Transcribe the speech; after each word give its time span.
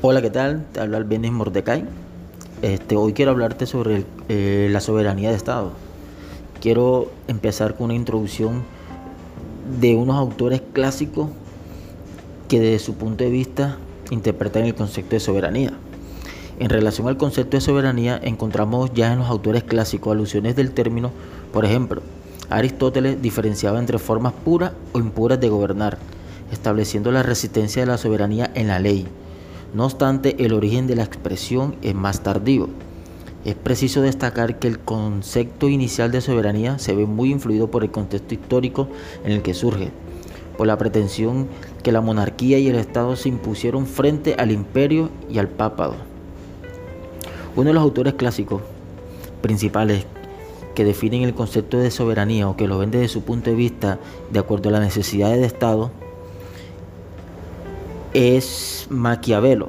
Hola, 0.00 0.22
¿qué 0.22 0.30
tal? 0.30 0.64
Te 0.70 0.78
habla 0.78 0.98
Albenis 0.98 1.32
Mordecai. 1.32 1.84
Este, 2.62 2.94
hoy 2.94 3.14
quiero 3.14 3.32
hablarte 3.32 3.66
sobre 3.66 4.04
eh, 4.28 4.68
la 4.70 4.80
soberanía 4.80 5.30
de 5.30 5.34
Estado. 5.34 5.72
Quiero 6.60 7.10
empezar 7.26 7.74
con 7.74 7.86
una 7.86 7.94
introducción 7.94 8.62
de 9.80 9.96
unos 9.96 10.14
autores 10.14 10.62
clásicos 10.72 11.30
que 12.46 12.60
desde 12.60 12.78
su 12.78 12.94
punto 12.94 13.24
de 13.24 13.30
vista 13.30 13.78
interpretan 14.12 14.66
el 14.66 14.76
concepto 14.76 15.16
de 15.16 15.20
soberanía. 15.20 15.72
En 16.60 16.70
relación 16.70 17.08
al 17.08 17.16
concepto 17.16 17.56
de 17.56 17.60
soberanía 17.60 18.20
encontramos 18.22 18.92
ya 18.94 19.12
en 19.12 19.18
los 19.18 19.28
autores 19.28 19.64
clásicos 19.64 20.12
alusiones 20.12 20.54
del 20.54 20.70
término, 20.70 21.10
por 21.52 21.64
ejemplo, 21.64 22.02
Aristóteles 22.50 23.20
diferenciaba 23.20 23.80
entre 23.80 23.98
formas 23.98 24.32
puras 24.44 24.70
o 24.92 25.00
impuras 25.00 25.40
de 25.40 25.48
gobernar, 25.48 25.98
estableciendo 26.52 27.10
la 27.10 27.24
resistencia 27.24 27.82
de 27.82 27.86
la 27.86 27.98
soberanía 27.98 28.48
en 28.54 28.68
la 28.68 28.78
ley. 28.78 29.08
No 29.74 29.84
obstante, 29.84 30.36
el 30.44 30.54
origen 30.54 30.86
de 30.86 30.96
la 30.96 31.04
expresión 31.04 31.76
es 31.82 31.94
más 31.94 32.22
tardío. 32.22 32.68
Es 33.44 33.54
preciso 33.54 34.00
destacar 34.00 34.58
que 34.58 34.66
el 34.66 34.78
concepto 34.78 35.68
inicial 35.68 36.10
de 36.10 36.20
soberanía 36.20 36.78
se 36.78 36.94
ve 36.94 37.06
muy 37.06 37.30
influido 37.30 37.70
por 37.70 37.84
el 37.84 37.90
contexto 37.90 38.34
histórico 38.34 38.88
en 39.24 39.32
el 39.32 39.42
que 39.42 39.54
surge, 39.54 39.90
por 40.56 40.66
la 40.66 40.78
pretensión 40.78 41.48
que 41.82 41.92
la 41.92 42.00
monarquía 42.00 42.58
y 42.58 42.68
el 42.68 42.76
Estado 42.76 43.14
se 43.14 43.28
impusieron 43.28 43.86
frente 43.86 44.34
al 44.38 44.50
imperio 44.50 45.10
y 45.30 45.38
al 45.38 45.48
papado. 45.48 45.96
Uno 47.54 47.68
de 47.68 47.74
los 47.74 47.82
autores 47.82 48.14
clásicos 48.14 48.62
principales 49.42 50.06
que 50.74 50.84
definen 50.84 51.22
el 51.22 51.34
concepto 51.34 51.78
de 51.78 51.90
soberanía 51.90 52.48
o 52.48 52.56
que 52.56 52.68
lo 52.68 52.78
ven 52.78 52.90
desde 52.90 53.08
su 53.08 53.22
punto 53.22 53.50
de 53.50 53.56
vista 53.56 53.98
de 54.30 54.38
acuerdo 54.38 54.70
a 54.70 54.72
las 54.72 54.80
necesidades 54.80 55.40
de 55.40 55.46
Estado 55.46 55.90
es 58.14 58.86
Maquiavelo. 58.90 59.68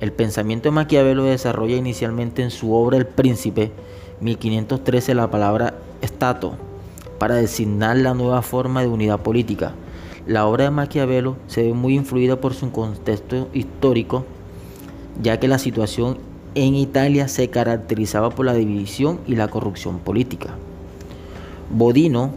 El 0.00 0.12
pensamiento 0.12 0.68
de 0.68 0.74
Maquiavelo 0.74 1.24
desarrolla 1.24 1.76
inicialmente 1.76 2.42
en 2.42 2.50
su 2.50 2.72
obra 2.72 2.96
El 2.96 3.06
Príncipe, 3.06 3.72
1513, 4.20 5.14
la 5.14 5.30
palabra 5.30 5.74
Estado 6.00 6.68
para 7.18 7.34
designar 7.34 7.96
la 7.96 8.14
nueva 8.14 8.42
forma 8.42 8.80
de 8.80 8.88
unidad 8.88 9.20
política. 9.20 9.74
La 10.26 10.46
obra 10.46 10.64
de 10.64 10.70
Maquiavelo 10.70 11.36
se 11.46 11.62
ve 11.62 11.74
muy 11.74 11.94
influida 11.94 12.40
por 12.40 12.54
su 12.54 12.70
contexto 12.70 13.48
histórico, 13.52 14.24
ya 15.20 15.40
que 15.40 15.48
la 15.48 15.58
situación 15.58 16.18
en 16.54 16.74
Italia 16.74 17.28
se 17.28 17.50
caracterizaba 17.50 18.30
por 18.30 18.46
la 18.46 18.54
división 18.54 19.20
y 19.26 19.34
la 19.34 19.48
corrupción 19.48 19.98
política. 19.98 20.54
Bodino 21.70 22.32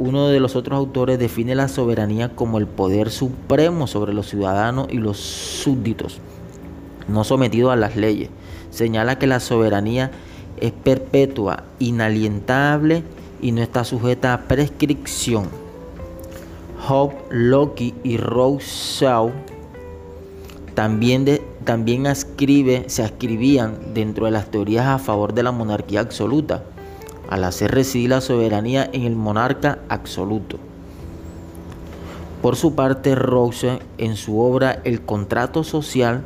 uno 0.00 0.28
de 0.28 0.40
los 0.40 0.56
otros 0.56 0.78
autores 0.78 1.18
define 1.18 1.54
la 1.54 1.68
soberanía 1.68 2.30
como 2.30 2.56
el 2.56 2.66
poder 2.66 3.10
supremo 3.10 3.86
sobre 3.86 4.14
los 4.14 4.30
ciudadanos 4.30 4.88
y 4.90 4.96
los 4.96 5.18
súbditos, 5.18 6.20
no 7.06 7.22
sometido 7.22 7.70
a 7.70 7.76
las 7.76 7.96
leyes. 7.96 8.30
Señala 8.70 9.18
que 9.18 9.26
la 9.26 9.40
soberanía 9.40 10.10
es 10.56 10.72
perpetua, 10.72 11.64
inalientable 11.78 13.02
y 13.42 13.52
no 13.52 13.60
está 13.60 13.84
sujeta 13.84 14.32
a 14.32 14.48
prescripción. 14.48 15.48
Hope, 16.88 17.16
Locke 17.28 17.92
y 18.02 18.16
Rousseau 18.16 19.32
también, 20.74 21.26
también 21.64 22.06
se 22.16 23.04
escribían 23.04 23.92
dentro 23.92 24.24
de 24.24 24.30
las 24.30 24.50
teorías 24.50 24.86
a 24.86 24.98
favor 24.98 25.34
de 25.34 25.42
la 25.42 25.52
monarquía 25.52 26.00
absoluta 26.00 26.64
al 27.30 27.44
hacer 27.44 27.70
residir 27.70 28.10
la 28.10 28.20
soberanía 28.20 28.90
en 28.92 29.02
el 29.02 29.14
monarca 29.14 29.78
absoluto. 29.88 30.58
Por 32.42 32.56
su 32.56 32.74
parte, 32.74 33.14
Rose, 33.14 33.78
en 33.98 34.16
su 34.16 34.40
obra 34.40 34.80
El 34.84 35.02
contrato 35.02 35.62
social, 35.62 36.22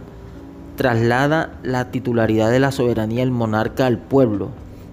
traslada 0.77 1.55
la 1.63 1.91
titularidad 1.91 2.51
de 2.51 2.61
la 2.61 2.73
soberanía 2.73 3.21
del 3.21 3.31
monarca 3.31 3.87
al 3.87 3.99
pueblo, 3.99 4.49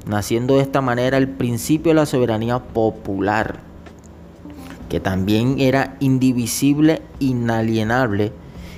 naciendo 0.05 0.57
de 0.57 0.63
esta 0.63 0.81
manera 0.81 1.17
el 1.17 1.29
principio 1.29 1.91
de 1.91 1.95
la 1.95 2.05
soberanía 2.05 2.59
popular, 2.59 3.59
que 4.89 4.99
también 4.99 5.59
era 5.59 5.95
indivisible, 5.99 7.01
inalienable 7.19 8.33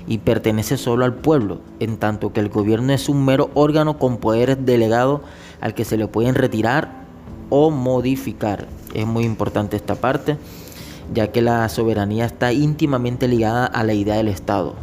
y 0.05 0.19
pertenece 0.19 0.77
solo 0.77 1.05
al 1.05 1.15
pueblo, 1.15 1.61
en 1.79 1.97
tanto 1.97 2.33
que 2.33 2.41
el 2.41 2.49
gobierno 2.49 2.93
es 2.93 3.09
un 3.09 3.25
mero 3.25 3.49
órgano 3.53 3.97
con 3.97 4.17
poderes 4.17 4.57
delegados 4.65 5.21
al 5.61 5.73
que 5.73 5.85
se 5.85 5.97
le 5.97 6.07
pueden 6.07 6.35
retirar 6.35 7.02
o 7.55 7.69
modificar. 7.69 8.67
Es 8.95 9.05
muy 9.05 9.25
importante 9.25 9.75
esta 9.75 9.93
parte, 9.93 10.37
ya 11.13 11.31
que 11.31 11.43
la 11.43 11.69
soberanía 11.69 12.25
está 12.25 12.51
íntimamente 12.51 13.27
ligada 13.27 13.67
a 13.67 13.83
la 13.83 13.93
idea 13.93 14.15
del 14.15 14.27
Estado. 14.27 14.73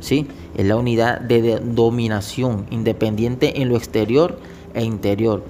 ¿sí? 0.00 0.26
Es 0.54 0.66
la 0.66 0.76
unidad 0.76 1.22
de 1.22 1.58
dominación 1.60 2.66
independiente 2.68 3.62
en 3.62 3.70
lo 3.70 3.78
exterior 3.78 4.38
e 4.74 4.84
interior, 4.84 5.42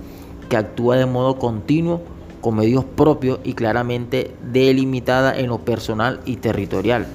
que 0.48 0.56
actúa 0.56 0.98
de 0.98 1.06
modo 1.06 1.40
continuo 1.40 2.00
con 2.40 2.54
medios 2.54 2.84
propios 2.84 3.40
y 3.42 3.54
claramente 3.54 4.32
delimitada 4.52 5.36
en 5.36 5.48
lo 5.48 5.58
personal 5.58 6.20
y 6.26 6.36
territorial. 6.36 7.08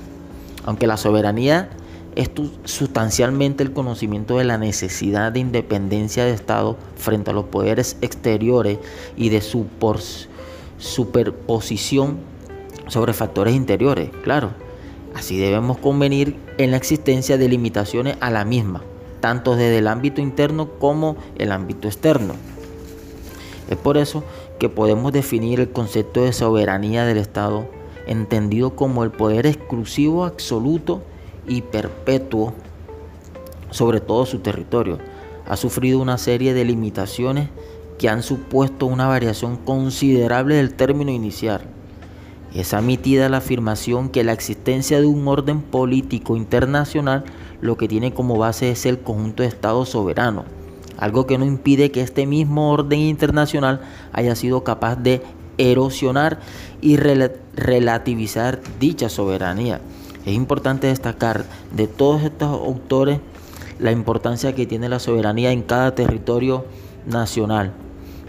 Aunque 0.66 0.88
la 0.88 0.98
soberanía 0.98 1.70
es 2.18 2.32
sustancialmente 2.64 3.62
el 3.62 3.74
conocimiento 3.74 4.40
de 4.40 4.44
la 4.44 4.58
necesidad 4.58 5.32
de 5.32 5.40
independencia 5.40 6.26
de 6.26 6.34
Estado 6.34 6.76
frente 6.96 7.30
a 7.30 7.34
los 7.36 7.46
poderes 7.46 7.96
exteriores 8.02 8.80
y 9.16 9.30
de 9.30 9.40
su 9.40 9.68
superposición 10.80 12.18
sobre 12.88 13.14
factores 13.14 13.54
interiores, 13.56 14.10
claro. 14.24 14.50
Así 15.14 15.38
debemos 15.38 15.78
convenir 15.78 16.36
en 16.58 16.72
la 16.72 16.78
existencia 16.78 17.38
de 17.38 17.50
limitaciones 17.50 18.18
a 18.20 18.32
la 18.32 18.46
misma, 18.46 18.82
tanto 19.20 19.56
desde 19.56 19.78
el 19.78 19.88
ámbito 19.88 20.20
interno 20.20 20.72
como 20.80 21.18
el 21.38 21.52
ámbito 21.52 21.88
externo. 21.88 22.34
Es 23.70 23.78
por 23.78 23.96
eso 23.96 24.24
que 24.58 24.70
podemos 24.70 25.14
definir 25.14 25.60
el 25.60 25.70
concepto 25.70 26.24
de 26.24 26.34
soberanía 26.34 27.06
del 27.06 27.18
Estado 27.20 27.70
entendido 28.08 28.76
como 28.76 29.04
el 29.04 29.12
poder 29.12 29.46
exclusivo 29.46 30.26
absoluto 30.26 31.04
y 31.48 31.62
perpetuo 31.62 32.54
sobre 33.72 34.00
todo 34.00 34.26
su 34.26 34.40
territorio. 34.40 35.00
Ha 35.48 35.58
sufrido 35.58 36.00
una 36.00 36.18
serie 36.18 36.54
de 36.54 36.66
limitaciones 36.66 37.50
que 37.98 38.10
han 38.10 38.24
supuesto 38.24 38.86
una 38.86 39.08
variación 39.08 39.58
considerable 39.58 40.56
del 40.56 40.74
término 40.74 41.12
inicial. 41.12 41.62
Es 42.54 42.74
admitida 42.74 43.30
la 43.30 43.38
afirmación 43.38 44.10
que 44.10 44.24
la 44.24 44.34
existencia 44.34 45.00
de 45.00 45.06
un 45.06 45.28
orden 45.28 45.62
político 45.62 46.36
internacional 46.38 47.24
lo 47.62 47.78
que 47.78 47.88
tiene 47.88 48.14
como 48.14 48.38
base 48.38 48.72
es 48.72 48.86
el 48.86 49.00
conjunto 49.00 49.44
de 49.44 49.50
estados 49.50 49.90
soberanos, 49.90 50.46
algo 50.98 51.26
que 51.26 51.38
no 51.38 51.46
impide 51.46 51.92
que 51.92 52.02
este 52.02 52.26
mismo 52.26 52.72
orden 52.72 53.00
internacional 53.00 53.82
haya 54.14 54.36
sido 54.36 54.64
capaz 54.64 54.96
de 54.96 55.22
erosionar 55.58 56.40
y 56.82 56.98
relativizar 56.98 58.62
dicha 58.80 59.10
soberanía. 59.10 59.82
Es 60.28 60.34
importante 60.34 60.88
destacar 60.88 61.46
de 61.72 61.88
todos 61.88 62.22
estos 62.22 62.50
autores 62.50 63.22
la 63.80 63.94
importancia 63.94 64.54
que 64.54 64.66
tiene 64.66 64.90
la 64.90 65.00
soberanía 65.00 65.54
en 65.54 65.62
cada 65.62 65.96
territorio 65.96 66.66
nacional 67.06 67.72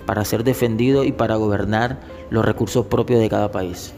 para 0.07 0.25
ser 0.25 0.45
defendido 0.45 1.03
y 1.03 1.11
para 1.11 1.35
gobernar 1.35 1.99
los 2.31 2.45
recursos 2.45 2.87
propios 2.87 3.19
de 3.19 3.29
cada 3.29 3.51
país. 3.51 3.95